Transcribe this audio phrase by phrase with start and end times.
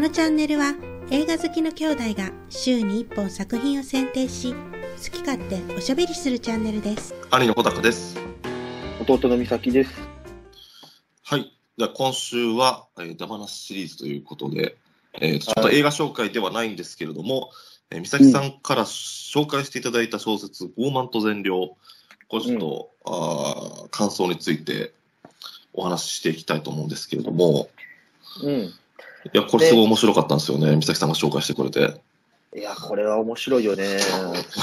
[0.00, 0.74] のチャンネルは
[1.10, 7.14] 映画好きの兄弟が週に1本作品を選定し、好き勝手おしゃべりするチャンネルです。
[7.30, 8.18] 兄の穂高です。
[9.06, 9.92] 弟の美咲です。
[11.22, 11.54] はい。
[11.76, 14.78] では今週は、えー、ダマナスシリーズということで、
[15.20, 17.50] えーちょっと映画紹介ではないんですけれども、
[17.90, 21.76] えー美咲さんから紹介していただいた小説、傲慢と善良、
[22.28, 24.94] これちょっと、あー感想について
[25.74, 27.68] お話ししていきたいと思うんですけれども、
[28.42, 28.72] うん。
[29.32, 32.00] いや、これすごい面白かったんですよね、美咲さんが紹介してくれて。
[32.56, 33.98] いや、これは面白いよね。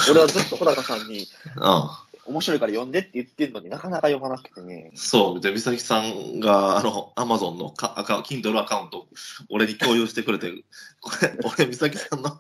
[0.10, 1.28] 俺はずっと小高さんに、
[1.62, 4.92] あ面白いから読んでって言ってんのになかなか読まなくてね。
[4.96, 5.42] そう。
[5.42, 9.08] で、美咲さんが、あの、アマゾンのかアカ Kindle アカウント、
[9.50, 10.52] 俺に共有してくれて、
[11.00, 12.38] これ、俺、美咲さんの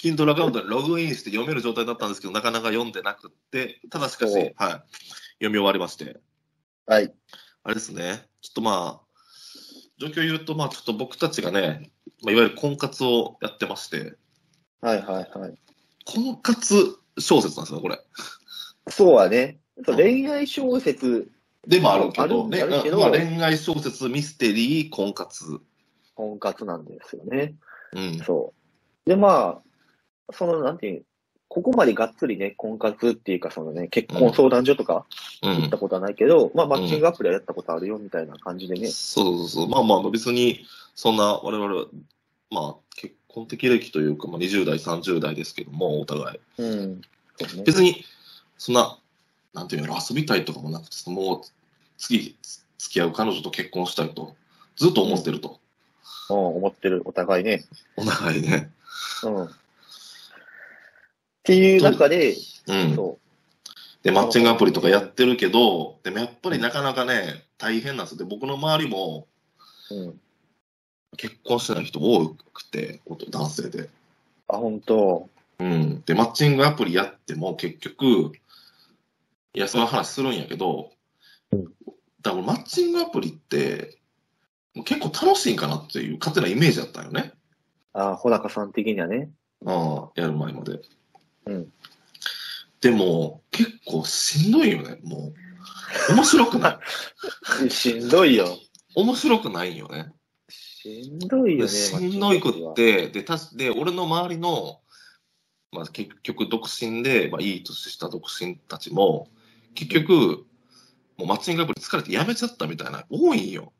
[0.00, 4.44] Kindle アカウントにログインして読める状態だったんですけど、なかなか読んでなくって、ただしかし、はい。
[4.44, 4.84] 読
[5.40, 6.20] み終わりまして。
[6.86, 7.12] はい。
[7.64, 8.26] あれですね。
[8.40, 9.09] ちょっとまあ、
[10.00, 11.90] 状況言うと、まあ、ちょっと僕たちがね、
[12.22, 14.14] まあ、いわゆる婚活をやってまして、
[14.80, 15.54] はいはいはい。
[16.06, 18.00] 婚活小説なんですよ、これ。
[18.88, 19.58] そうはね。
[19.84, 21.30] 恋愛小説、
[21.66, 25.60] でもあるけど、ね、どまあ、恋愛小説、ミステリー、婚活。
[26.14, 27.54] 婚活なんですよね。
[27.92, 28.18] うん。
[28.20, 28.54] そ
[29.06, 29.08] う。
[29.08, 29.60] で、ま
[30.28, 31.04] あ、その、なんていう、
[31.50, 35.04] ここまでがっつりね、婚活っていうか、そのね、結婚相談所とか
[35.42, 35.78] うん行った。
[35.78, 38.86] ことはないけど、まあ、マッチングアプリはやったことあるよみたいな感じでね。
[38.86, 39.68] そうそうそう。
[39.68, 41.86] まあまあ、別に、そんな、我々は、
[42.50, 46.40] まあ、結婚的歴というか、まあ、20代、30代ですけども、お互い。
[46.58, 47.00] うん。
[47.00, 47.00] ね。
[47.64, 48.04] 別に、
[48.56, 48.96] そんな、
[49.52, 51.40] なんていうの、遊びたいとかもなくて、もう、
[51.98, 52.36] 次、
[52.78, 54.36] 付き合う彼女と結婚したいと、
[54.76, 55.58] ずっと思ってると。
[56.30, 57.64] うん、思ってる、お互いね。
[57.96, 58.70] お互いね。
[59.24, 59.48] うん。
[61.50, 62.36] っていう中で、
[62.68, 62.94] うん。
[62.94, 63.18] そ
[64.02, 68.18] で、マッチングアプリとかやってるけど、でもやっぱりなかなかね、大変なんですよ。
[68.18, 69.26] で、僕の周りも、
[69.90, 69.94] う。
[69.94, 70.20] うん。
[71.16, 73.90] 結婚してない人多くて、男性で。
[74.46, 76.02] あ、本当うん。
[76.02, 78.32] で、マッチングアプリやっても結局、
[79.52, 80.92] いや、その話するんやけど、
[81.52, 81.64] うん
[82.22, 83.98] だからマッチングアプリって、
[84.84, 87.32] 結構楽しいんかなっていう勝手なイメージだったよね。
[87.94, 89.30] あ、穂高さん的にはね。
[89.64, 90.80] ああ、やる前まで。
[91.46, 91.72] うん。
[92.80, 95.32] でも、結構しんどいよね、も
[96.08, 96.14] う。
[96.14, 96.80] 面白くな
[97.64, 97.70] い。
[97.70, 98.58] しんどいよ。
[98.94, 100.12] 面白くないんよね。
[100.48, 101.68] しんどいよね。
[101.70, 104.80] しんどいくって、で、たしで、俺の周りの、
[105.72, 109.28] まあ、結局独身で、まあ、いい年した独身たちも、
[109.74, 110.46] 結局、
[111.16, 113.72] もうマッチングアプリ疲れて辞めちゃったみたいな、多いんよ。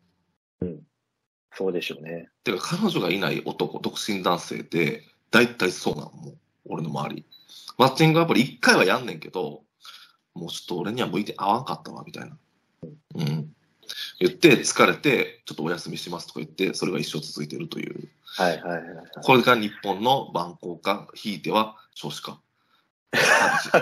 [1.52, 2.28] そうでしょうね。
[2.44, 7.26] てか、彼女がいない男、独身男性って、大体そうなの、もう、俺の周り。
[7.80, 9.62] マッチングアプリ一回はやんねんけど、
[10.34, 12.36] もうちょっと俺には向いて合わんかったわ、みたいな。
[13.14, 13.54] うん。
[14.18, 18.06] 言って、疲れて、ちょっとお休みしますとか言って、それが一生続いてるという。
[18.36, 19.06] はいはいはいはい。
[19.22, 22.38] これが日本の蛮行か、ひいては少子化。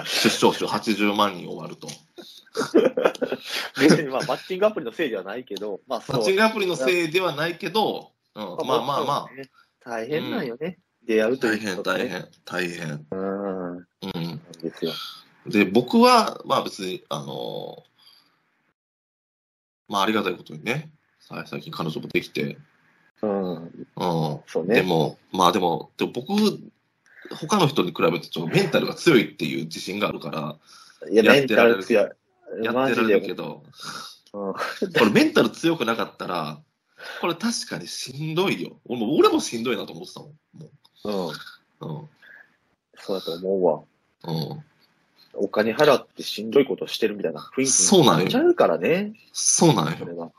[0.04, 1.88] 出生数80万人終わると。
[3.80, 6.04] 別にまあ、マッチングアプリのせいではないけど、まあ。
[6.06, 9.28] マッチングアプリのせいではないけど、うん、まあまあまあ、あ。
[9.80, 10.78] 大変なんよね。
[11.08, 11.98] 出会うとい大変うことね。
[11.98, 13.06] 大変、大変。
[13.10, 13.76] うん。
[13.76, 13.84] うん。
[14.60, 14.92] ですよ。
[15.46, 17.82] で、僕は、まあ別に、あの
[19.88, 22.58] まあありがたいことにね、さ最近彼女もできて、
[23.22, 23.54] うん。
[23.56, 23.70] うん。
[24.46, 24.74] そうね。
[24.74, 26.34] でも、まあでも、でも僕、
[27.34, 30.56] 他の人に比べてちょっとメンタルが強いっていう自信があるから、
[31.10, 32.04] いや、メンタやってられるル強い。
[32.04, 33.62] やってられるけど、
[34.34, 34.52] うん。
[34.52, 34.58] こ
[35.06, 36.60] れメンタル強くなかったら、
[37.22, 38.78] これ確かにしんどいよ。
[38.84, 40.30] 俺も俺もしんどいなと思ってたもん。
[40.52, 40.70] も
[41.04, 41.28] うん。
[41.28, 42.08] う
[42.96, 43.82] そうだと思うわ。
[44.24, 44.52] うん。
[44.52, 44.64] うん。
[45.34, 49.12] お金払ってしんどいことしてるみたいな雰囲気そうなんよにちゃうからね。
[49.32, 49.96] そうなんよ。
[49.98, 50.30] それは。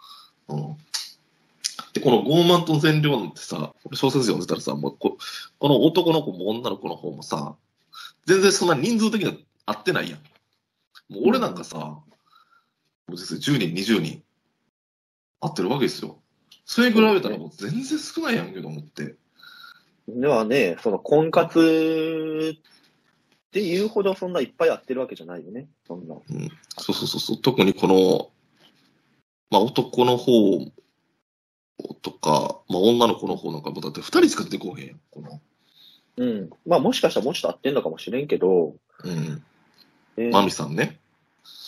[0.50, 0.78] うん。
[1.94, 5.18] で、この傲慢と善良ってさ、俺小説読んでたらさ、もうこ
[5.58, 7.56] この男の子も女の子の方もさ、
[8.26, 9.34] 全然そんな人数的には
[9.66, 10.20] 合ってないやん。
[11.14, 12.04] もう俺なんかさ、も
[13.08, 14.24] う実際10人、20人、
[15.40, 16.20] 合ってるわけですよ。
[16.66, 19.16] それ比べたらもう全然少ないやんけど思って。
[20.16, 25.68] ではね、その婚活っていうほどそんないっぱいやってるわけじゃないよね。
[25.88, 26.16] そんな。
[26.16, 27.38] うん、そうそうそうそう。
[27.38, 28.30] 特にこの、
[29.50, 30.32] まあ男の方
[32.02, 35.00] とか、まあ女の子の方なんかもだって2人しか出てこへんやん。
[35.10, 35.42] この、
[36.18, 36.50] うん。
[36.68, 39.44] まあもしかしたらもうちょっと合ってんのかもしれんけど、うん。
[40.18, 41.00] ね、マミさんね。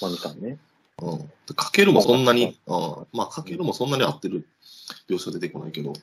[0.02, 0.58] マミさんね。
[1.02, 1.18] うん。
[1.20, 4.48] でかけるもそんなに、うん、まあかけるもそんなに合ってる
[5.10, 5.94] 描写出てこないけど。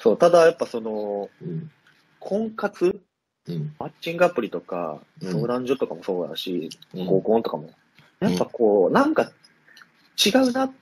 [0.00, 1.70] そう、ただやっぱその、うん。
[2.20, 3.00] 婚活、
[3.48, 3.74] うん。
[3.78, 7.70] マッチングアプリとか、うん相談所とかもそうだし、うん合コンとかも、
[8.20, 9.32] やっぱこう、なんか
[10.24, 10.72] 違うなっ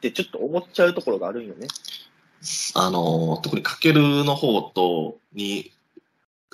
[0.00, 1.68] てちょっと思っちゃうところがあるんよね。
[2.74, 5.72] あの、特にかけるの方と、に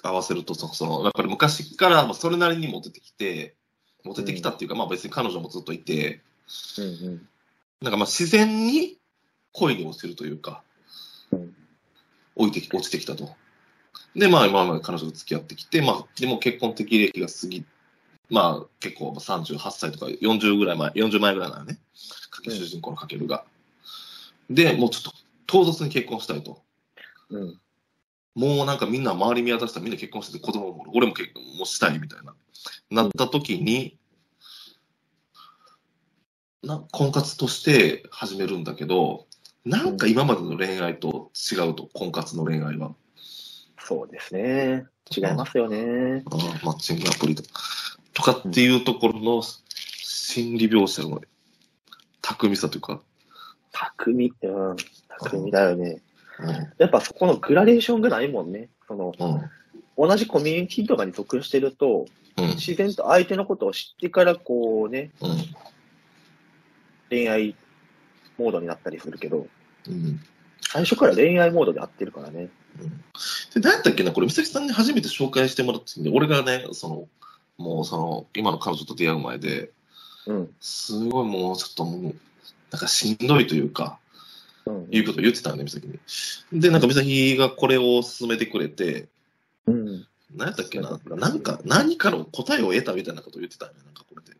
[0.02, 3.54] 合わせると、そその、やっぱり昔からまあそれなりにモテてきて、
[4.04, 6.20] モテてきたっていうか、まあ別に彼女もずっといて、
[6.78, 7.28] うんうん。
[7.80, 8.98] なんかまあ自然に
[9.52, 10.62] 恋に落ちるというか、
[11.32, 11.54] うん
[12.38, 13.34] 置いてき、落ちてきたと。
[14.16, 17.64] で、まあ今まで彼女と付き合ってきて、まあでも結婚的歴が過ぎ、
[18.30, 21.78] まあ結構38歳とか40ぐらい前、40前ぐらいなのね。
[22.30, 23.44] かけ主人公のかけるが。
[24.48, 25.12] で、もうちょっと
[25.46, 26.62] 唐突に結婚したいと。
[27.30, 27.60] うん。
[28.34, 32.34] もうなんかみんな周り見渡したらみんな結婚してて子供も俺も結婚もしたいみたいな。
[32.90, 33.98] なった時に、
[36.62, 39.26] な婚活として始めるんだけど、
[39.68, 42.94] なんか今までの恋愛と違うと、婚活の恋愛は。
[43.78, 44.86] そうですね。
[45.14, 46.22] 違いますよね。
[46.26, 47.48] あーマッチングアプリとか。
[48.14, 51.20] とかっていうところの心理描写の
[52.22, 53.00] 巧みさというか、
[53.72, 54.76] 巧うん。
[55.20, 56.00] 巧みだよね。
[56.40, 56.48] うん
[56.78, 58.70] やっぱそこのグラデーションがないもんね。
[58.86, 59.50] その、うん
[60.00, 62.06] 同じコミュニティとかに属してると、
[62.36, 65.30] うん自然と相手のことを知ってから、こうね、うん
[67.10, 67.56] 恋愛
[68.38, 69.46] モードになったりするけど、
[69.88, 70.20] うん
[70.70, 72.50] 最初から恋愛モードで合ってるからね。
[73.54, 77.08] で、何やったっけな、これ、美咲さんに初めて紹介してもらったんで、俺がね、その、
[77.56, 79.70] もうその、今の彼女と出会う前で、
[80.26, 80.54] うん。
[80.60, 82.14] すごいもうちょっともう、
[82.70, 83.98] なんかしんどいというか、
[84.66, 84.88] うん。
[84.90, 85.98] いうことを言ってたんで、美咲に。
[86.60, 89.08] で、なんか美咲がこれを勧めてくれて、
[89.66, 90.06] うん。
[90.36, 94.36] 何やったっけな、なんか、何かの答えを得たみたいなことを言ってたんよね、なんかこれで。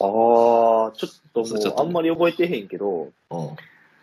[0.00, 3.56] ああ、ちょっともう、あんまり覚えてへんけど、うん。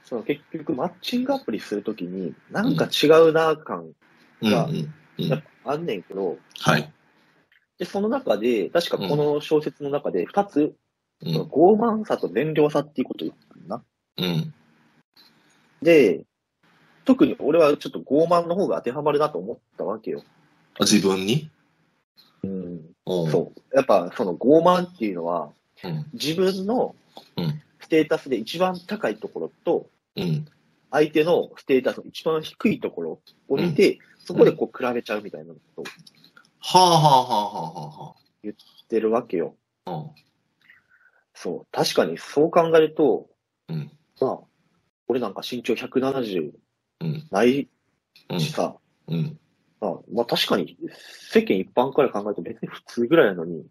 [0.09, 3.91] その結局マッチングアプリするときに、なんか違うな感、
[4.41, 4.67] うん、が
[5.17, 6.91] やっぱあんねんけど、はい。
[7.77, 10.73] で、その中で、確かこの小説の中で二つ、
[11.21, 11.35] うん。
[11.43, 13.83] 傲慢さと善良さっていうことを言ったんだな。
[14.17, 14.53] うん。
[15.81, 16.25] で、
[17.05, 20.23] 特に俺はちょっと傲慢の方が当てはまるなと思ったわけよ。
[20.79, 21.51] あ自分に？
[22.43, 22.95] うん。
[23.05, 23.31] うん。
[23.31, 23.75] そう。
[23.75, 25.51] やっぱその傲慢っていうのは、
[25.83, 26.05] うん。
[26.13, 26.95] 自分の
[27.37, 29.98] うんステータスで一番高いところと、うん。
[30.91, 35.83] 相手のステータスの一番低いところを見て、そこでこう比べちゃうみたいなことを
[36.61, 38.55] はあはあはあはあは言っ
[38.87, 39.55] てるわけよ。
[39.85, 40.09] あはあ。
[41.33, 41.67] そう。
[41.71, 43.27] 確かにそう考えると、
[43.69, 43.91] うん。
[44.19, 44.39] まあ、
[45.07, 46.51] 俺なんか身長170
[47.01, 47.27] うん。
[47.31, 47.69] ない
[48.29, 48.39] うん。
[48.39, 48.75] しさ、
[49.07, 49.39] うん。
[49.79, 50.77] まあ、まあ確かに
[51.31, 53.65] 世間一般から考えると別に普通ぐらいなのに、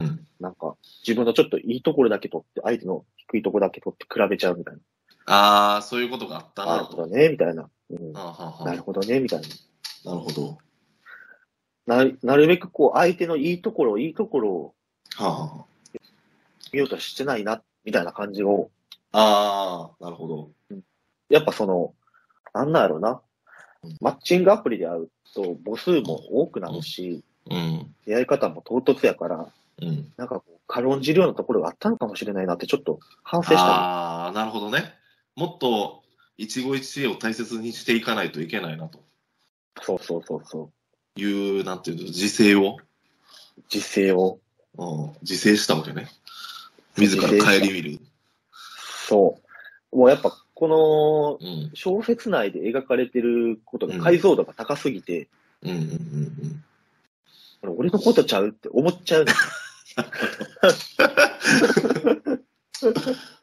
[0.00, 0.26] うん。
[0.38, 4.76] なんか自分のちょっといいところだけ取って、相手の低いところだけ取って比べちゃうみたい
[5.26, 6.70] ああ、そういうことがあったな。
[6.72, 7.68] ななるほどね、みたいな。
[7.90, 9.46] うん、あはなるほどね、みたいな。
[10.04, 10.58] なるほど。
[11.86, 14.74] ななるべくこう相手のいいところ、いいところを
[15.16, 15.64] はあは
[16.72, 18.70] 見ようとしてないな、みたいな感じを、
[19.12, 19.18] あ。
[19.18, 20.50] ああ、なるほど。
[21.28, 21.94] やっぱその、
[22.52, 23.20] なんなんやろな
[23.82, 23.96] うん。
[24.00, 27.94] マッチングアプリで会うと母数も多くなるし、うん。
[28.06, 29.48] 出会い方も唐突やから、
[29.82, 30.12] うん。
[30.16, 34.94] なんかこう、軽んじるようなところがあったのかもしれないなってちょっと反省したああ、なるほどね。
[35.36, 36.02] もっと
[36.36, 39.04] 一期一会を大切にしていかないといけないなと
[39.82, 40.70] そうそうそうそ
[41.16, 41.20] う。
[41.20, 42.76] いう、なんていうの、自制を、
[43.68, 44.38] 実勢を。
[44.76, 46.08] うん、自制したわけね。
[46.96, 48.00] 自ら顧みる。
[49.06, 49.38] そ
[49.92, 49.96] う。
[49.96, 51.70] もうやっぱ、このうん。
[51.74, 55.28] 小説内で描かれてることの解像度が高すぎて、
[55.62, 56.64] うんうんうん
[57.62, 57.78] うん。
[57.78, 59.26] 俺のことちゃうって思っちゃう。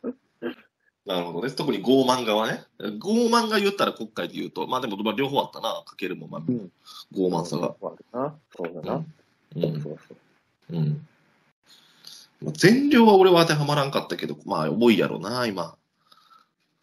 [1.06, 1.52] なるほどね。
[1.52, 2.64] 特に傲慢側ね。
[2.80, 5.84] 傲慢が言ったら国会で言うと、まあでも、まあ両方あったな。
[5.86, 6.72] かけるも、まあ、うん
[7.14, 7.76] 傲慢さが。
[7.80, 7.98] そ
[8.60, 8.96] うだな。
[8.98, 9.06] う
[9.60, 10.16] そうんそうそ
[10.70, 10.76] う。
[10.78, 11.08] うん。
[12.44, 15.76] まあ善良は俺は当てはまらんかったけど、まあ重いやろな、今。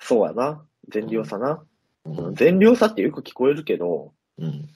[0.00, 0.64] そうやな。
[0.88, 1.62] 善良さな。
[2.04, 4.68] ううん善良さってよく聞こえるけど、うん。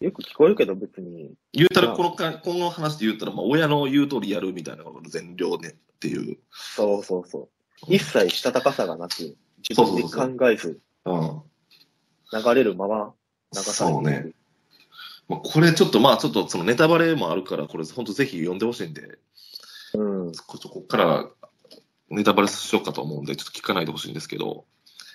[0.00, 6.38] よく聞こえるけど別に、言うたら、このか、この話で言ったら、まあ親の言う通りやるみたいなこと善良ねっていう。
[6.52, 7.48] そうそうそう。
[7.88, 9.36] 一切したたかさがなく、
[9.68, 11.42] 自分で考えず、うん。
[12.32, 13.14] 流れるまま
[13.54, 14.34] 流されていそうねる。
[15.28, 19.18] まあ、これちょっと、まあちょっとそのネタバレもあるから、これ本当ぜひ読んでほしいんで、
[19.94, 20.32] うん。
[20.46, 21.28] ここっから
[22.10, 24.64] ネタバレしようかと思うんで、ちょっと聞かないでほしいんですけど、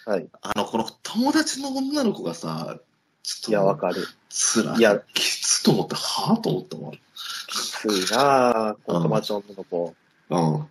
[0.05, 0.27] はい。
[0.41, 2.79] あの、この友達の女の子がさ、
[3.21, 4.07] ちょっと、いや、わかる。
[4.29, 6.91] つらいやきつと思って、はぁと思ったもん。
[6.93, 6.99] き
[7.53, 9.95] ついなぁ、この友達の女の子。
[10.29, 10.67] うん。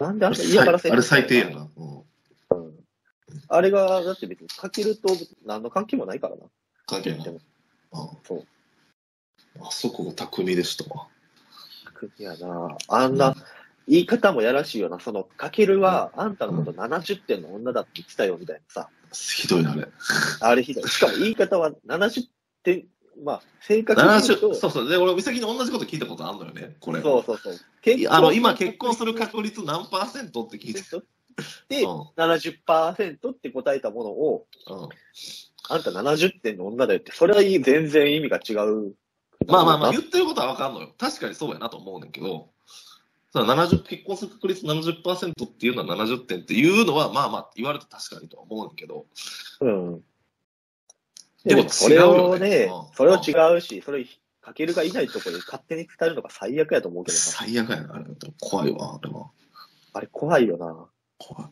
[0.00, 1.50] なんでああれれ嫌がらせあれ最低や。
[1.50, 1.68] な。
[1.76, 1.98] うん。
[1.98, 2.74] うん。
[3.48, 5.08] あれが、だって別にかけると
[5.44, 6.42] 何の関係もないからな。
[6.86, 7.22] 関係ない。
[7.22, 7.40] でも
[7.92, 8.08] うん。
[8.24, 8.46] そう。
[9.60, 11.06] あそこが巧みでしたわ。
[11.94, 13.34] クやなあんな、
[13.86, 14.98] 言い方もやらしいよな。
[15.00, 18.88] その、かけるは、あんたのこと70点の女だって言ってたよ、みたいなさ。
[19.12, 19.88] ひどいな、あれ。
[20.40, 20.88] あれひどい。
[20.88, 22.28] しかも言い方は70
[22.62, 22.86] 点、
[23.22, 24.88] まあ、正確に言う70と、そうそう。
[24.88, 27.00] で、俺、美咲に同じこと聞いたことあるのよね、これ。
[27.02, 27.54] そうそうそう。
[27.82, 30.80] 結あの、今結婚する確率何パーセントって聞いて。
[31.68, 34.88] で、うん70%って答えたものを、うん
[35.68, 38.94] あんた70点の女だよって、それは全然意味が違う。
[39.46, 40.92] まあまあまあ、言ってることはわかんのよ。
[40.98, 42.50] 確かにそうやなと思うねんけど、
[43.32, 49.06] ただ70結婚する確率70%っていうのは70点っていうのは、まあまあ言われて確かにとは思うんだけど、
[49.60, 50.02] うん。
[51.44, 54.04] でもそれをねそれを違うし、それ
[54.42, 57.20] かけるがいないところで勝手に伝えるのが最悪やと思うけどな。
[57.20, 58.04] 最悪やな、あれ。
[58.40, 59.30] 怖いわ、あれは。
[59.92, 60.86] あれ怖いよな。
[61.18, 61.50] 怖い。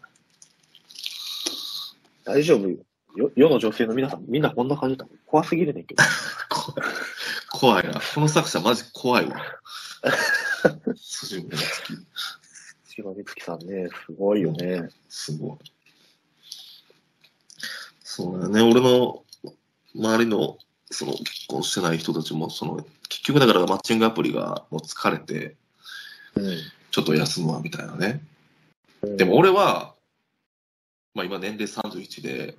[2.24, 2.76] 大丈夫よ。
[3.34, 5.06] 世の女性の皆さん、みんなこんな感じだ。
[5.26, 6.04] 怖すぎるねんけど。
[7.50, 8.00] 怖 い怖いな。
[8.14, 9.36] この作者マジ怖いわ。
[10.96, 11.94] 筋目がつき、
[12.94, 14.88] 柴美月さんね、すごいよね。
[15.08, 15.58] すごい。
[18.02, 18.62] そうだよね。
[18.62, 19.24] 俺の
[19.98, 20.58] 周りの、
[20.90, 25.56] その結婚してない人たちも、その、結局だからマッチングアプリがもう疲れて、
[26.90, 28.20] ちょっと休むわ、みたいなね。
[29.02, 29.16] うん。
[29.16, 29.94] でも、俺は、
[31.14, 32.56] まあ今年齢31で、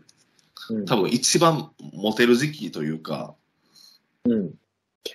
[0.69, 3.35] うん、多分一番モテる時期というか、
[4.25, 4.53] うん。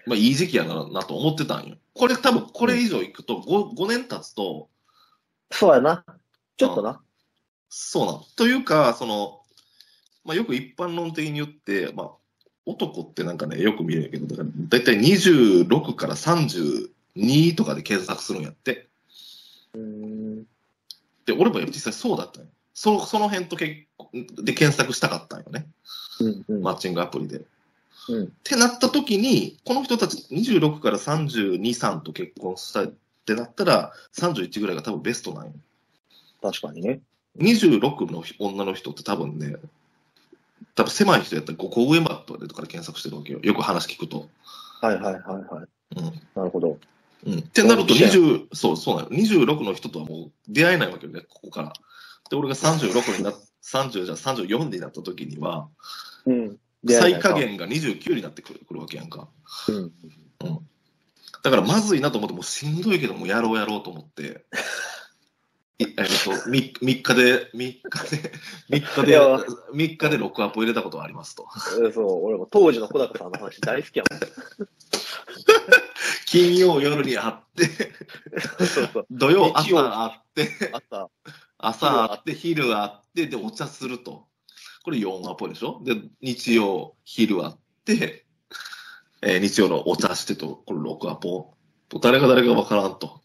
[0.07, 1.77] まあいい時期やななと思ってたんよ。
[1.93, 4.69] これ多分これ以上いくと 5, 5年経つと、
[5.53, 6.05] そうやな。
[6.57, 7.01] ちょっとな。
[7.69, 8.25] そうなの。
[8.37, 9.44] というか、その、
[10.25, 12.11] まあよく一般論的に言って、まあ
[12.67, 18.89] 男ってなんかね、よく見るんやけど、だからだいたい26から32とかで検索するんやって。
[19.75, 20.45] うん。
[21.27, 22.49] で、俺も実際そうだったんよ。
[22.73, 23.87] そのその辺と結
[24.43, 25.67] で検索したかったんよね。
[26.21, 26.45] うん。
[26.49, 26.63] うん。
[26.63, 27.43] マッチングアプリで。
[28.09, 28.25] うん。
[28.25, 32.89] ってなった時に、この人たち26から32、3と結婚したいっ
[33.27, 35.53] てなったら、31ぐらいが多分ベストなんよ。
[36.43, 37.01] 確かにね。
[37.39, 39.57] 26の女の人って多分ね、
[40.75, 43.41] 多分狭い人やったら5個上までとかで検索してるわけよ。
[43.43, 44.29] よく話聞くと。
[44.81, 46.01] はいはいはいはい。
[46.01, 46.05] うん。
[46.35, 46.79] なるほど。
[47.27, 47.39] うん。
[47.39, 49.09] ってなるとそう20、そう、そうなの。
[49.11, 51.73] 26の人とはもう出会えないわけよね、ここから。
[52.31, 55.69] で、俺が36にな、30じゃ34になった時には、
[56.27, 56.59] うん。
[56.89, 57.33] 最下。
[57.35, 59.29] 限が29になってくるくるわけやんか。
[59.69, 59.93] うん。
[61.43, 64.27] だからまずいなと思って、もうしんどいけど、もうやろうやろうと思って、い
[65.81, 66.51] えっと、3,
[66.81, 68.33] 日で、3日で、
[68.71, 69.23] 3日で、いや
[69.73, 71.47] 3日でロックアップを入れたことはありますと。
[71.89, 74.21] えそう、俺も当時の小高さんの話大好きやもん。
[76.27, 77.93] 金曜夜に会って、
[78.67, 79.07] そうそう。
[79.11, 79.69] 土曜朝
[80.05, 81.11] 会って、朝、
[81.59, 84.27] 朝会って、昼会って、で、お茶すると。
[84.85, 85.81] これ4アポでしょ？
[85.85, 87.55] で、日曜、昼会っ
[87.85, 88.27] て、
[89.23, 91.55] えー日曜のお茶してと、これ6アポ。
[92.01, 93.21] 誰が誰かわからんと。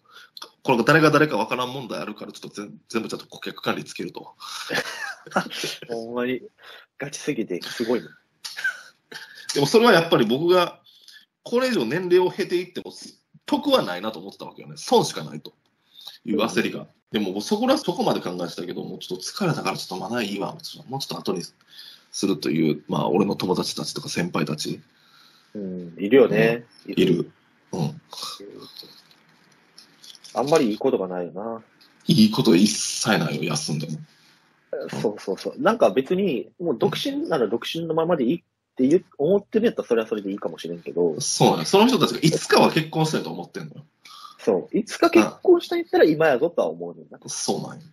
[0.63, 4.35] これ誰が誰かわからん問題あるから、ちょっと全全部ちゃんと顧客管理つけると。
[5.87, 6.41] ほんまに、
[6.97, 8.09] ガチすぎて、すごいもん。
[9.55, 10.81] でもそれはやっぱり僕が、
[11.43, 12.93] これ以上年齢を経ていっても、
[13.45, 14.75] 得はないなと思ってたわけよね。
[14.77, 15.53] 損しかないと
[16.25, 16.87] いう焦りが。
[17.11, 20.51] でもそこら、そこまで考えてたけど、もうちょっと疲れたからちょっとまだいいわ。
[20.51, 21.43] もうちょっと後に
[22.11, 24.81] するという、まあ俺の友達たちとか先輩たち
[25.55, 26.65] うん、いるよね。
[26.85, 27.31] いる。
[27.71, 28.01] うん。
[30.33, 31.61] あんまりいいことがないよな。
[32.07, 33.93] いいこと一切ないよ、休んでも。
[35.01, 35.61] そうそうそう。
[35.61, 38.39] なんか別に、もう独身なら独身のままでいいっ
[38.75, 41.65] て言う思ってるんやったらそれはそれでいいかもしれんけど、そうね。
[41.65, 43.81] その人たちがいつかは結婚したいと思ってんのよ。
[44.39, 44.77] そう。
[44.77, 47.19] いつか結婚したいったら今やぞとは思うねんな。
[47.27, 47.83] そうなんよ。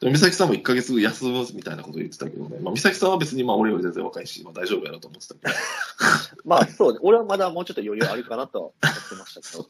[0.00, 2.58] でも美咲さんも1ヶ月休むみたいなこと言ってたけどね。
[2.62, 5.52] まあ美咲さんは別にまあ俺より全然若いし、まあ大丈夫やろうと思ってたけど。
[6.46, 7.00] まあそうね。
[7.02, 9.68] 俺はまだもうちょっと余裕あるかなとは思ってましたけど。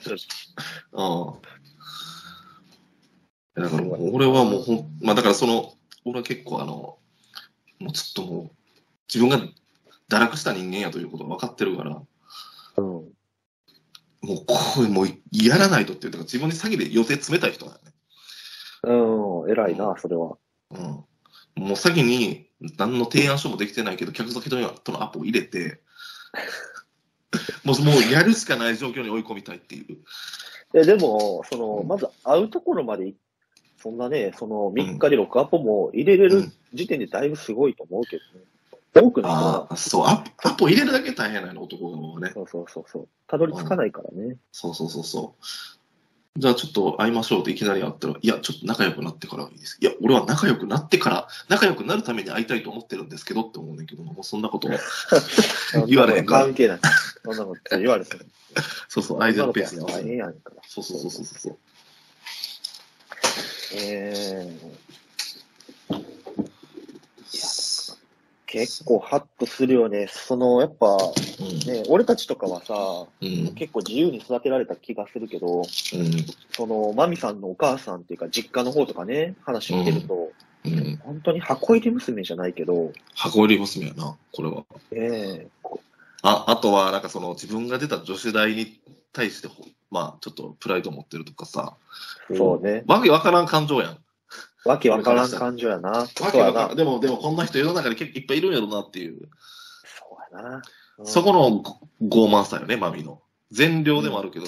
[0.00, 0.14] 正
[0.92, 1.26] 直。
[1.26, 1.30] う
[3.60, 3.62] ん。
[3.62, 5.74] だから俺はもうほん、まあだからその、
[6.06, 6.98] 俺は結構あの、
[7.78, 8.50] もうちょっともう、
[9.12, 9.38] 自分が
[10.08, 12.02] 堕落した人間やということが分かってるから、
[12.78, 12.84] うん。
[12.84, 13.08] も
[14.40, 17.93] うこう、もうやらないとっていう、だから自分に詐欺で予定詰めたい人なんよね。
[18.84, 20.36] うん、偉いな、それは。
[20.70, 21.04] うん。
[21.62, 24.56] もう先に何の提案書もできてないけど、客先と
[24.92, 25.80] のアポを入れて、
[27.64, 29.98] もうもうやるしかない状況に追い込みたいっていう。
[30.74, 33.16] えでも、その、まず会うところまでい、
[33.78, 38.44] そんなね、その3日で6アポも入れれるうん時点でだいぶすごいと思うけどね。
[38.94, 39.38] 多くないか
[39.70, 42.30] ああ、そう、アポアポ入れるだけ大変なの、男側はね。
[42.34, 43.08] そうそうそうそう。
[43.28, 44.36] たどり着かないからね。
[44.52, 45.44] そうそうそうそう。
[46.36, 49.78] じゃあちょっと会いましょうっていきなり会ったら、いや、ちょっと仲良くなってからがいいです。
[49.80, 54.80] いや、俺は仲良くなってから、仲良くなるために会いたいと思ってるんですけどって思うねんけど、もうそんなことは、
[55.86, 56.80] 言われへんから関係ない。
[57.24, 58.26] そんなこと言われてる。
[58.88, 60.32] そうそう、愛情のペースに合わ。
[60.66, 61.56] そうそうそうそうそう。
[63.76, 64.93] えー、
[68.54, 70.06] 結構ハッとするよね。
[70.08, 71.72] その、やっぱ、うん。
[71.72, 72.74] ね、俺たちとかはさ、
[73.20, 73.52] うん。
[73.54, 75.66] 結構自由に育てられた気がするけど、うん。
[76.52, 80.30] その、マミさんのお母さんっていうか、実家の方とかね、話聞いてると、
[80.66, 80.96] うん。
[80.98, 84.64] 本当に箱入り娘じゃないけど、箱入り娘やな、これは。
[84.92, 85.80] ええこ
[86.22, 88.80] あ、あとは、なんかその自分が出た女子大に
[89.12, 91.76] 対してほ、まあ、ちょっとプライド持ってるとかさ、
[92.32, 92.84] そうね。
[92.86, 93.98] わけわからん感情やん。
[94.64, 95.90] わけわからん感情やな。
[95.90, 96.76] わけわからん。。
[96.76, 99.28] でも、でもこんな人世の中に結構いっぱいいるんやろなっていう。
[99.84, 100.56] そうやな。
[100.56, 101.62] うんそこの
[102.06, 103.20] ご傲慢さよね、マミの。
[103.50, 104.46] 善良でもあるけど、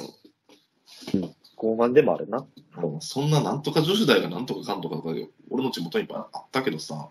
[1.56, 2.46] 傲慢でもあるな。
[2.76, 7.08] もうそんななんとか女子大がなんとかかんとかとかで、俺の地元にいっぱいあったけどさ、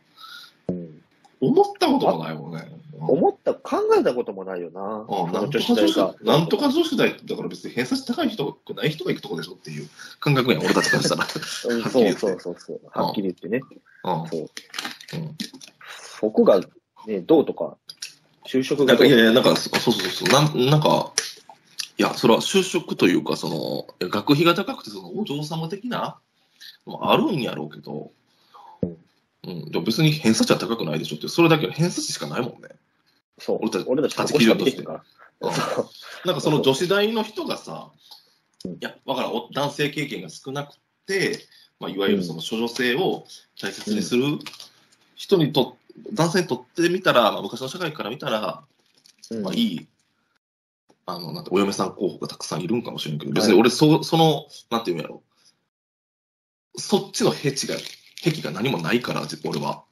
[1.47, 2.67] 思ったこともないもんね。
[2.69, 4.81] うん思った、考えたこともないよな。
[4.81, 6.15] うんそのなんとか女子が。
[6.21, 9.87] なんとか女子大だから別に偏差値高い人がない人が行くとこでしょっていう
[10.21, 11.25] 感覚やん、俺たちからしたら。
[11.27, 11.81] そう
[12.13, 12.81] そうそうそう。
[12.93, 13.61] はっきり言ってね。
[14.05, 14.39] うんそう。
[14.39, 15.35] うん
[16.17, 16.61] そこが、
[17.07, 17.75] ね、どうとか、
[18.47, 21.11] 就職がどうなんかいやいや、なんか、そうそうそう、なんなんか、
[21.97, 23.49] いや、それは就職というか、そ
[23.99, 26.17] の、学費が高くて、その、お嬢様的な、
[26.85, 28.11] まああるんやろうけど、
[29.45, 32.69] うん、でも別に偏差値は高くないでしょって、それだけ偏差値しかないもんね。
[33.39, 33.59] そう。
[33.61, 34.93] 俺たち俺たち過去しか見てへんか。
[34.93, 35.03] ら。
[35.41, 35.53] うん。
[35.53, 35.89] そう。
[36.25, 37.91] なんかその女子大の人がさ
[38.65, 40.75] うん、いや、わからん、お男性経験が少なく
[41.05, 41.39] て、
[41.79, 43.25] まあ、いわゆるその処女性を
[43.61, 44.39] 大切にする
[45.15, 45.77] 人にと、
[46.13, 48.63] 男性にとってみたら、まあ、昔の社会から見たら、
[49.31, 49.43] うん。
[49.43, 49.87] まあ、いい、
[51.05, 55.21] あの、なんて、お嫁さん候補がたくさんいるんかもしれんけど、別に俺、そ、その、なんていうんやろ、
[56.77, 57.75] そっちの壁が、
[58.31, 59.83] 壁が何もないから、俺は。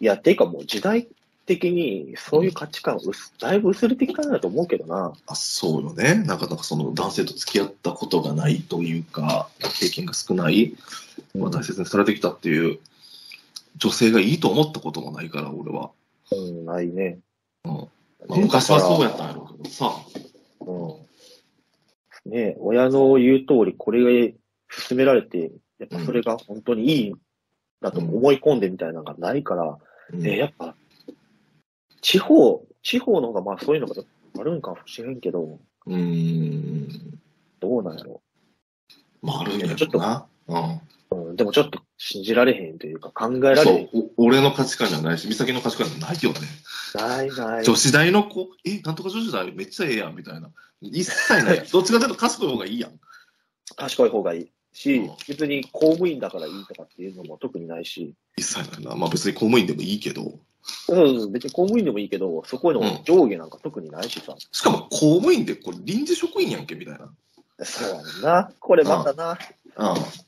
[0.00, 1.08] いや、ていうかもう時代
[1.46, 5.12] 的にそういう価値観薄、だいぶ薄れてきたんだと思うけどな。
[5.26, 6.14] あそうよね。
[6.14, 9.48] なんか、なんかその男性と付き合ったことがないというか、
[9.78, 10.74] 経験が少ない、
[11.34, 12.78] まあ、大切にされてきたっていう、
[13.76, 15.90] 女性がいいと思ったこともないから、俺は。
[16.32, 17.18] うん、ないね。
[17.64, 17.72] うん
[18.28, 19.92] まあ、昔はそうやったんやろうけどさ。
[20.60, 22.30] うん。
[22.30, 24.34] ね親の言う通り、これが
[24.70, 27.18] 進められて、やっぱそれが本当にいいん
[27.80, 29.78] だと思い込んでみたいなのがないから、
[30.12, 30.74] うんで、やっぱ、
[32.00, 34.02] 地方、地方の方がまあそういうのが
[34.38, 37.20] あるんかもしれんけど、うーん。
[37.60, 38.22] どうなんやろ
[39.22, 40.26] まあ、あるんやちょっとろな。
[40.48, 40.80] うん。
[41.24, 41.28] う。
[41.28, 43.84] うん、でもちょっと信じられへんというか考えらそれへん。
[43.86, 46.38] う、お俺の価値観じゃないし、美咲の価値観じゃないよね。
[46.94, 47.64] ないない。
[47.64, 50.50] 女子大の子、え、なんとか女子大めっちゃええやん、みたいな。
[50.80, 51.66] 一切ない。
[51.70, 52.98] どっちかというと賢い方がいいやん。
[53.76, 58.96] 賢い方がいいしうん、別に公務員だからいいとかっていうのも特にないし、一切ないな。
[58.96, 60.38] まあ別に公務員でもいいけど。
[60.62, 64.34] そうそう別に公務員でもいいけど、そこへの上下なんか特にないしさ。
[64.52, 67.12] しかも公務員でこれ臨時職員やんけ、みたいな。
[67.64, 68.52] そうやねんな。
[68.58, 69.38] これまたな。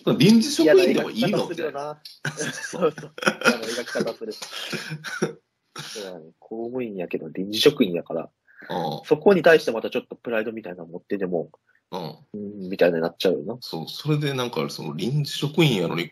[0.07, 0.19] うん。
[0.19, 1.95] 臨時職員でもいいのみたいな。
[1.95, 2.53] 方するよな。
[2.53, 3.13] そうそう。
[3.17, 4.33] 描き方する。
[4.33, 6.31] そうやね。
[6.39, 11.49] 公務員やけど臨時職員やから、うそこに対してまたちょっとプライドみたいなの持ってでも、ん。
[11.93, 12.17] うん。
[12.35, 13.57] うん、みたいになっちゃうよな。
[13.61, 16.11] そう、それでなんか、その臨時職員やのに、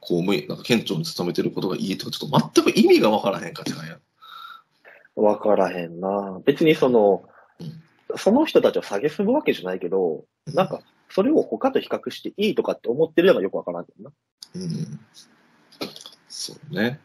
[0.00, 4.00] 公務員、なんか県庁に勤めてることがいいとか、ちょっと全く意味がわからへんか違うやん。
[5.16, 6.40] わからへんな。
[6.44, 7.24] 別にその、
[8.16, 14.12] その人たちを下げすむわけじゃないけど、なんか、それを他と比較していいとかって思ってるのがよくわからんけどな。
[14.54, 15.00] うん。
[16.28, 17.00] そうね。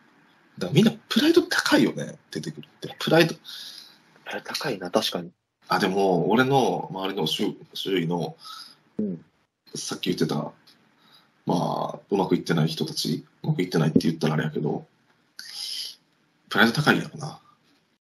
[0.57, 2.95] だからみんなプライド高いよね、出てくるって。
[2.99, 3.35] プライド。
[4.25, 5.31] あれ高いな、確かに。
[5.67, 8.35] あ、でも、俺の周りの周周囲の、
[8.97, 9.25] うん
[9.75, 10.53] さっき言ってた、
[11.45, 14.85] まあ、うまくいってない人たち、うまくいってないって言ったらあれやけど、
[16.49, 17.39] プライド高いやろな。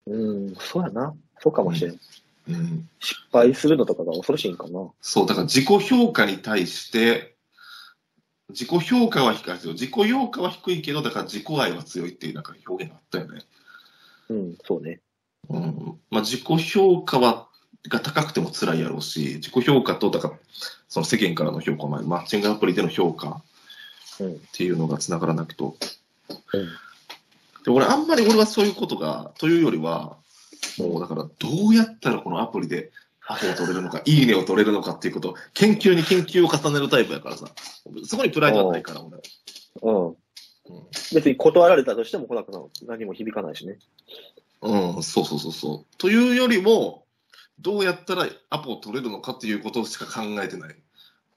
[0.07, 1.15] うん、そうやな。
[1.41, 2.01] そうかもしれん。
[2.49, 2.89] うん。
[2.99, 4.91] 失敗するのとかが恐ろしいんかな。
[5.01, 7.37] そう、だから自己評価に対して、
[8.49, 9.73] 自己評価は低いですよ。
[9.73, 13.43] 自己評価は低いけど、だから自己愛は強いっていうなんか表現があったよね。
[14.29, 15.01] うん、そうね。
[15.49, 16.01] うん。
[16.11, 17.49] まあ自己評価は、
[17.89, 20.35] が高くても辛いやろうし、自己評価と、だから、
[20.89, 23.43] その世間からの評価、まあ、マッチングアプリでの評価
[24.21, 24.33] うん。
[24.35, 25.77] っていうのが繋がらなくと。
[26.53, 26.69] うん。
[27.65, 30.17] で、俺、あんまり俺はそういうことが、というよりは、
[30.79, 32.93] もうだから、どうやったらこのアプリで
[33.27, 37.49] アポを取れるのか、いいねを取れるのかっていうことを、研究に研究を重ねるタイプやからさ、
[38.05, 39.19] そこにプライドはないから、俺。
[39.83, 40.07] うん。
[40.09, 40.17] うん
[41.13, 42.65] 別に断られたとしても来なくなる。
[42.87, 43.79] 何も響かないしね。
[44.63, 45.97] うん、そうそうそうそう。
[45.99, 47.05] というよりも、
[47.61, 50.77] どうやったらアポを取れるのかっていうことしか考えてない。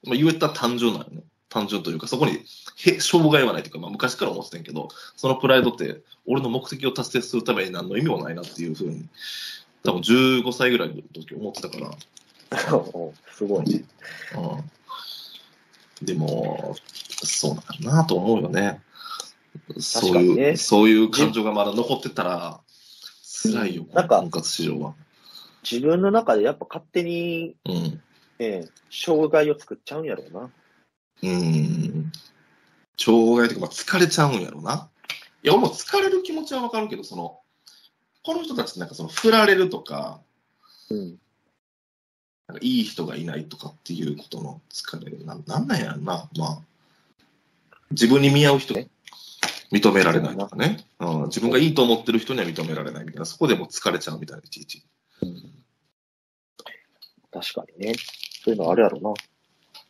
[0.05, 1.23] まあ、言えたら単純なのね。
[1.49, 2.43] 単純というか、そこに
[2.77, 9.05] へ障害はないというか、まあ、昔から思ってたんやけど、そのプライドって、俺の目的を達成するために何の意味もないなっていうふうに、
[9.83, 11.87] 多分15歳ぐらいの時思ってたから。
[11.87, 11.95] うん
[13.31, 13.83] すごいね。
[16.01, 16.75] うん、でも、
[17.23, 18.81] そうなんだなと思うよね。
[19.77, 22.59] そういう、そういう感情がまだ残ってたら、
[23.43, 24.95] 辛いよ、なんか婚活市場は。
[25.69, 28.01] 自分の中でやっぱ勝手に、うん。
[28.39, 30.51] ね、障害を作っちゃうんやろうな。
[31.23, 32.11] うん。
[32.97, 34.89] 障害というか、まあ、疲れちゃうんやろな。
[35.43, 37.39] いや、俺も疲れる気持ちはわかるけど、その、
[38.23, 40.21] この人たちなんかその、振られるとか、
[40.89, 41.19] うん。
[42.47, 45.25] なんかいい人がいないとかっていうことの疲れる。
[45.25, 46.29] なんなんなんやろな。
[46.37, 46.61] まあ、
[47.91, 48.81] 自分に見合う人が
[49.71, 50.85] 認められないとかね。
[50.99, 54.85] うん、自分がいいと思ってる人には認められないみたいな、そこでもう疲れちゃうみたいな、いちいち。
[55.21, 55.55] うん
[57.35, 57.95] 確かにね。
[58.45, 59.13] そういうのあるやろな。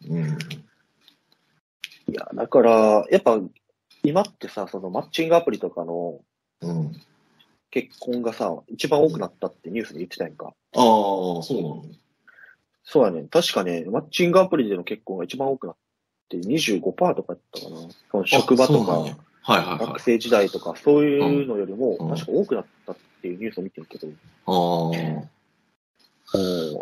[0.10, 0.30] うん。
[0.30, 3.40] いや、だから、やっぱ、
[4.02, 6.22] 今ってさ、そのマッチングアプリとかの
[6.62, 6.92] うん。
[7.70, 10.48] 結婚がさ、一番多くなったってニュースで言ってたやんか。
[10.48, 10.84] ああ、
[11.44, 11.86] そうなの
[12.84, 13.28] そうやね。
[13.30, 15.76] 確かね、マッチングアプリでの結婚が一番多くなっ
[16.30, 17.78] て25%とかやったかな。
[18.12, 20.00] その職場とかはいはいはい学。
[20.00, 24.08] 生時代とか、そういうのよりも、うん確か多くなったっていうニュースを見てるけど、
[24.48, 24.52] あ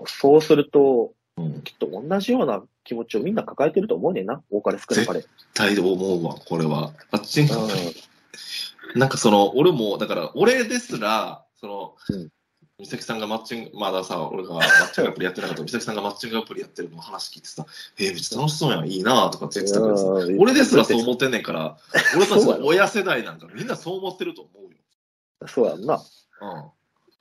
[0.07, 1.61] そうすると、うん。
[1.63, 4.41] きっと同じような気持ちをみんな抱えてると思うねんな。
[4.51, 5.21] 多かれ少なかれ。
[5.21, 6.93] 絶対思うわ、これは。
[7.11, 8.99] あっちうん。
[8.99, 12.29] なんかその、俺も、だから、俺ですら、その、うん
[12.79, 17.65] 美咲さんがマッチング、まださ、俺がマッチングアプリやってなかった美咲さんがマッチングアプリやってるの話聞いてさ、
[17.99, 19.93] えー、めっちゃ楽しそうやん、いいなとかって言ってたから
[20.39, 21.77] 俺ですらそう思ってんねんから、
[22.15, 25.47] 俺たちの親世代なんかみんなそう思ってると思うよ。
[25.47, 26.01] そうやんな。
[26.41, 26.63] うん。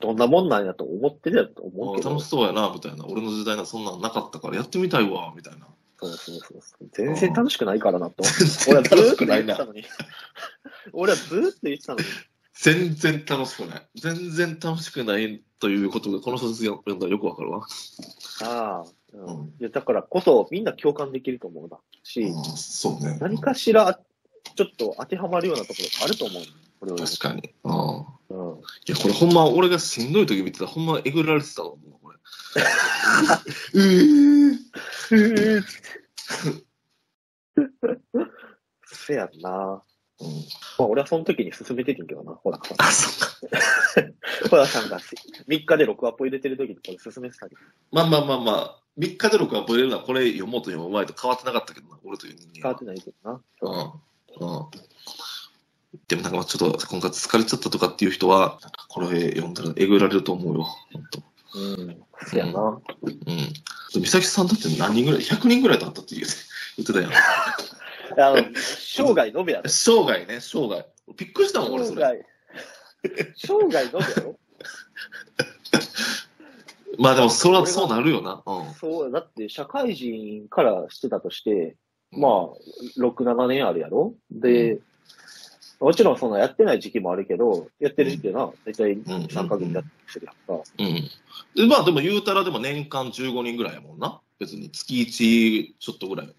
[0.01, 2.29] どんなもんなんやと思ってるやと思うけど楽し。
[2.29, 3.05] そうやな、みたいな。
[3.07, 5.69] 俺の時代なそんなんなかったからやってみたいわ、みたいな。
[6.01, 6.89] そうそうそうそう。
[6.93, 8.71] 全然楽しくないからなと思って。
[8.71, 9.67] 俺はずーっと楽しくないな言ってた。
[9.67, 9.85] のに。
[10.93, 12.05] 俺はずーっと言ってたのに。
[12.55, 13.89] 全然楽しくない。
[13.97, 17.67] 全然楽しくないということが、この小説読んだらよくわかるわ。
[18.43, 18.85] ああ、
[19.15, 19.47] ううんん。
[19.61, 21.79] いやだからこそみんな共感できると思うな。
[22.03, 23.19] し、うん、そうね。
[23.21, 23.99] 何かしら
[24.55, 26.43] ちょっと当てはまるようなところがあると思う。
[26.81, 27.55] これを確かに。
[27.65, 27.75] うん。
[28.29, 28.59] うん。
[28.59, 32.19] いや、これほんま、俺がしんどい時見てたら、ほんまえぐられてたわ、もう、これ。
[33.75, 34.59] うー
[38.85, 39.83] せやんな。
[40.23, 40.37] うん。
[40.79, 42.33] まあ俺はその時に進めててんけどな。
[42.33, 43.37] ほら、 あ、そっか。
[44.51, 47.61] ほらさんが3日で6アポ入れてる時にこれ進めてたけど。
[47.91, 53.41] まあまあまあまあ、3日で録画覚えれるのは、これ読もうと読む前と変わってなかったけどな、俺という人間は変わってないけどな。
[53.61, 54.01] そ
[54.39, 54.57] ううん。
[54.57, 54.67] うん。
[56.09, 61.23] でもなんかちょっと婚活疲れちゃったとかっていう人は、なんかこれ読んだらえぐられると思うよ、ほんと。
[61.55, 62.03] うん。
[62.27, 62.81] せやな。
[63.03, 64.01] うん。
[64.01, 67.11] 美咲さんだって何人ぐらい ?100 人ぐらいだったって言ってたやん。
[68.19, 69.69] あの、生涯延べやろ。
[69.69, 70.87] 生涯ね、生涯。
[71.17, 72.07] びっくりしたもん、俺そ生れ。
[72.07, 72.25] 涯。
[73.37, 74.39] 生涯延べやろ
[76.99, 78.43] まあでも、それはそうなるよな。
[78.45, 78.75] うん。
[78.75, 81.77] そう、だって社会人からしてたとして、
[82.11, 82.51] まあ、
[82.99, 84.15] 6、7年あるやろ？
[84.31, 84.79] で、
[85.81, 90.63] もちろんそのやってない時期もあるけど、やってる時期は大体ん3ヶ月やってるやんか。
[90.79, 91.11] うん。
[91.57, 94.21] で、まあでも言うたらでも年間15人ぐらいやもんな。
[94.39, 96.35] 別に月1ちょっとぐらい。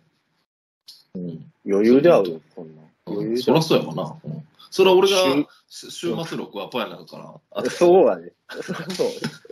[1.16, 1.52] うん。
[1.66, 2.82] 余裕で会うよ、そんな。
[3.08, 4.16] 余裕そりゃそうやもんな。
[4.24, 4.48] うん。
[4.72, 5.18] それは俺が
[5.70, 7.34] 週週末録はポヤになるから。
[7.52, 8.32] あ そうやね。
[8.96, 9.08] そう。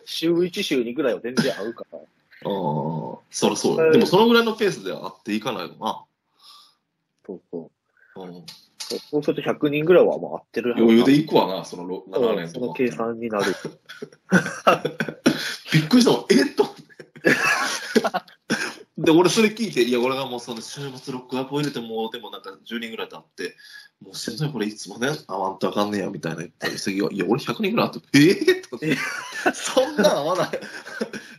[0.05, 1.99] 週1、週2ぐらいは全然会うから。
[1.99, 3.91] ああ、そりゃそうや。
[3.91, 6.03] でもそのぐらいのペースでは会っていかないよな。
[7.25, 7.69] そうそ
[8.15, 8.21] う。
[8.21, 8.45] うん。
[8.79, 12.65] そうすると100人ぐらいはもう会ってる余裕で行くわな、そのろ7うん年とか。
[12.65, 13.55] その計算になる。
[15.71, 16.25] びっくりしたもん。
[16.31, 16.65] えっと。
[19.03, 23.55] で、俺それ聞いて、いや、俺がもうその週末ロックアップを入れても、でもなんか10人ぐらい経って、
[24.01, 28.97] もうしんどいこれいつもね、会わんとあかんねや、みたいな言ったら、次は、いや、俺100人ぐらい会って、ええとかって
[29.53, 30.49] そんなん会わない。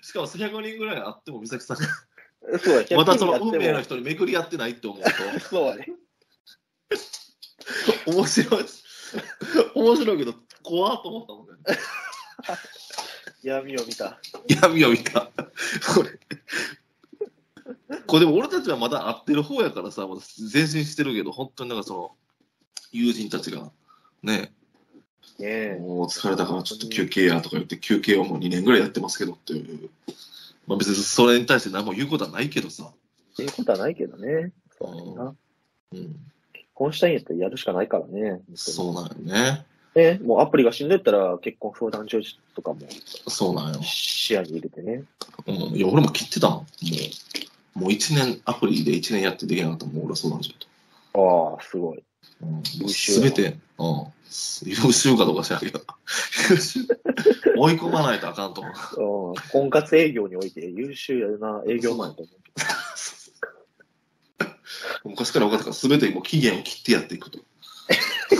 [0.03, 5.11] しかも100人ぐらい会っても、美咲さんが、そうや、またその100人やっても運命の人に巡り合ってないって思うと、
[5.49, 5.87] そうやね。
[8.07, 8.65] 面白い。
[9.75, 11.55] 面白いけど、怖っと思ったもんね。
[13.43, 14.21] 闇を見た。
[14.49, 15.31] 闇を見た。
[15.95, 16.19] これ。
[18.07, 20.23] これでも俺たちはまだ会ってる方やからさ、まだ
[20.53, 22.11] 前進してるけど、本当になんかその、
[22.93, 23.71] 友人たちが、
[24.23, 24.53] ね、
[25.39, 25.79] ねえ。
[25.81, 29.91] もう疲れたからちょっと休憩やとか言って、休憩をもう2年ぐらいやってますけどっていう。
[30.67, 32.85] まあ別にそれに対して何も言うことはないけどさ。
[32.85, 34.53] っていうことはないけどね。
[34.79, 35.35] そうやな。
[35.93, 36.17] うん。
[36.53, 38.41] 結婚したいんやったらやるしかないからね。
[38.55, 39.65] そうなんよね。
[39.95, 42.19] ね、もうアプリが死んでったら結婚相談所
[42.55, 42.81] とかも
[43.29, 43.81] そうなんよ。
[43.83, 45.05] 視野に入れてね。
[45.47, 45.55] うん。
[45.77, 46.59] いや、俺も切ってたもん。
[46.59, 46.67] もう、
[47.75, 50.65] もう1年、アプリで1年やってできなかったもん、俺はそうなんじゃ
[51.15, 51.55] と。
[51.55, 52.03] ああ、すごい。
[52.89, 54.07] すべて、うん。
[54.65, 55.81] 優秀かどうか知らんけど。
[56.51, 56.87] 優秀。
[57.57, 59.31] 追い込まないとあかんと思う。
[59.31, 59.35] うん。
[59.51, 62.39] 婚活営業において優秀やな営業マンやと思う。
[65.05, 67.39] 昔から分かったから、すべてもう期限を切ってやっていくと。
[67.39, 67.43] い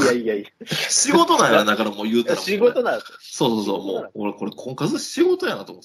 [0.07, 0.49] やいやいや。
[0.67, 2.41] 仕事なんやな、だからもう言うたら。
[2.41, 5.85] 仕事なんそうそうそう、もう、俺これ婚活仕事やなと思う。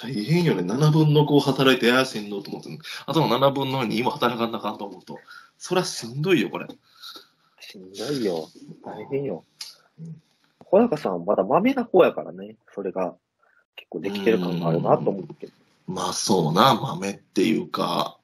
[0.00, 0.62] 大変よね。
[0.62, 2.70] 7分の5働いてやしんどと思って、
[3.06, 5.18] あとの7分の2も働かんなあかんと思うと、
[5.58, 6.66] そりゃしんどいよ、これ。
[7.60, 8.48] しんどいよ。
[8.84, 9.44] 大変よ。
[10.60, 12.56] 小高さんはまだ豆な方やからね。
[12.74, 13.16] それが
[13.74, 15.52] 結構できてる感があるなと思うけど。
[15.86, 18.18] まあそうな、豆っていうか、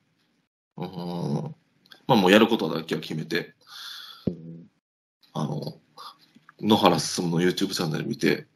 [0.77, 1.55] うーん。
[2.07, 3.55] まあもうやることだけは決めて、
[4.27, 4.71] うん
[5.33, 5.81] あの、
[6.61, 8.47] 野原進の YouTube チャンネル見て、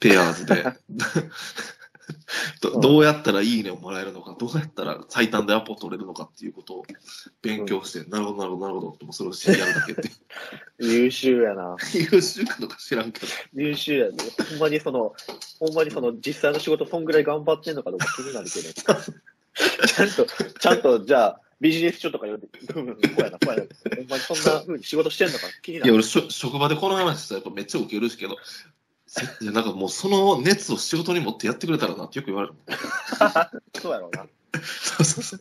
[0.00, 0.64] ペアーズで
[2.60, 6.84] ど、どうやったらいいねをもらえるのか、どうやったら最短でアポ取れるのかっていうことを
[7.42, 10.10] 勉強して、なるほど、なるほど、なるほどそれを知りやるだけって。
[10.78, 11.76] 優秀やな。
[11.94, 13.26] 優秀かどうか知らんけど。
[13.54, 14.16] 優秀やね。
[14.50, 15.14] ほんまにその、
[15.58, 18.72] ほんまにその実際の仕事そんぐらい頑張ってんのかどうか気になるけど。
[19.86, 20.26] ちゃんと、
[20.60, 23.62] ちゃんと、じゃあ、ビジネス書とか読んで、うん、こうやな、こうやな。
[23.96, 25.94] ほんまにそんな風に仕事してんのか気にないや、る。
[25.94, 28.68] 俺しょ、職場でこの話したらやっぱめっちゃウケるしけど、せ
[29.40, 32.54] いや、なんかもうその熱を仕事に持ってやってくれたらなってよく言われる。
[33.80, 34.26] そうやろうな。
[34.62, 35.40] そうそうそう。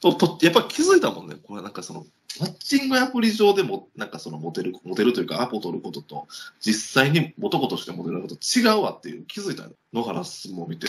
[0.00, 1.36] ととやっぱ気づいたもんね。
[1.42, 2.06] これなんかその、
[2.40, 6.26] マッチングアプリ上でも、なんかそのモテる、モテるというかアポ取ることと、
[6.60, 9.72] 実際に男としてモテること違うわっていう気づいたの。
[9.92, 10.88] 野原進を見て、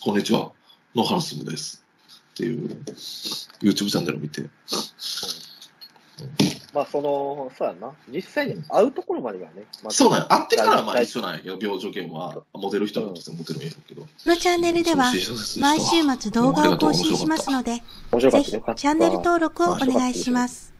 [0.00, 0.52] こんにちは、
[0.94, 1.84] 野原進です。
[2.34, 2.68] っていう
[3.62, 4.42] YouTube チャンネルを見て。
[6.76, 7.90] まあ、その、そうやな。
[8.06, 9.64] 実際に会うところまでがね。
[9.82, 10.26] まあそうなんや。
[10.26, 14.02] 会ってからはまあ一緒なんやけど、病状件は、モテる人はモテるモテるんやけど。
[14.02, 15.10] このチャンネルでは
[15.58, 17.82] 毎週末動画を更新しますので、
[18.30, 18.50] ぜひ。
[18.50, 20.75] チャンネル登録をお願いします。